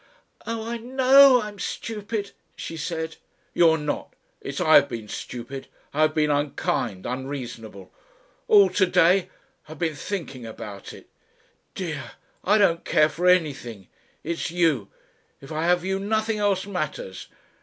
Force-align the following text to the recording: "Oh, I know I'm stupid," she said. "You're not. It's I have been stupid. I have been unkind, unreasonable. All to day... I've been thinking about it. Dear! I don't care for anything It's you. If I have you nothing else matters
"Oh, 0.47 0.67
I 0.67 0.77
know 0.77 1.41
I'm 1.43 1.59
stupid," 1.59 2.31
she 2.55 2.75
said. 2.75 3.17
"You're 3.53 3.77
not. 3.77 4.15
It's 4.41 4.59
I 4.59 4.73
have 4.73 4.89
been 4.89 5.07
stupid. 5.07 5.67
I 5.93 6.01
have 6.01 6.15
been 6.15 6.31
unkind, 6.31 7.05
unreasonable. 7.05 7.91
All 8.47 8.69
to 8.71 8.87
day... 8.87 9.29
I've 9.69 9.77
been 9.77 9.93
thinking 9.93 10.43
about 10.43 10.91
it. 10.91 11.07
Dear! 11.75 12.13
I 12.43 12.57
don't 12.57 12.83
care 12.83 13.09
for 13.09 13.27
anything 13.27 13.89
It's 14.23 14.49
you. 14.49 14.87
If 15.39 15.51
I 15.51 15.65
have 15.65 15.85
you 15.85 15.99
nothing 15.99 16.39
else 16.39 16.65
matters 16.65 17.27